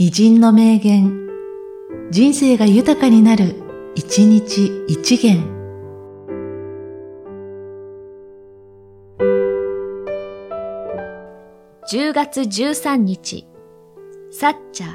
[0.00, 1.26] 偉人の名言、
[2.12, 3.56] 人生が豊かになる、
[3.96, 5.42] 一日一元。
[11.90, 13.48] 10月13日、
[14.30, 14.90] サッチャー。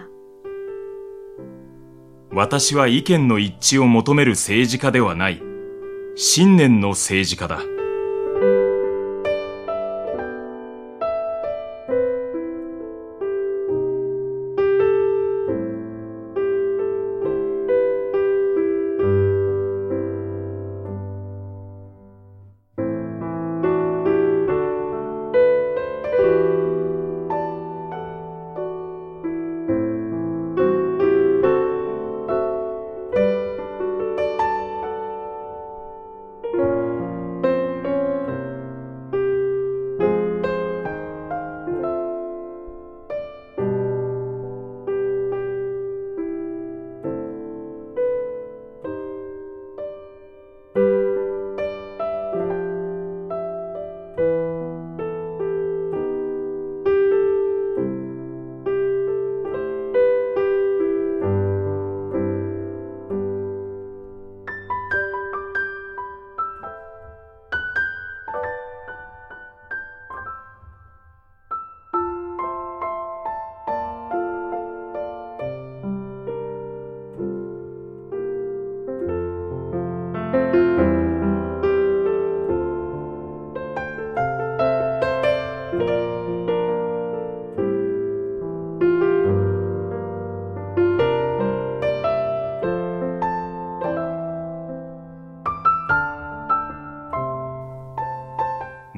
[2.31, 5.41] 私は意見の一致を求める政治家ではない。
[6.15, 7.72] 信念の政治家だ。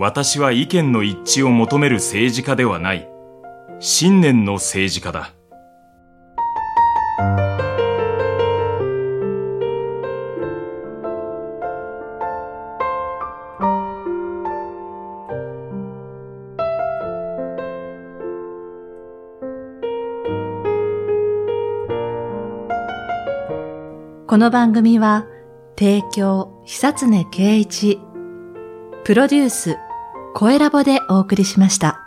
[0.08, 3.09] 私は意見の一致を求める政治家ではない。
[3.80, 5.31] 信念の政治家だ。
[24.28, 25.25] この番組は、
[25.75, 28.00] 提供、久常圭一、
[29.03, 29.78] プロデュース、
[30.38, 32.04] 声ラボでお送りしました。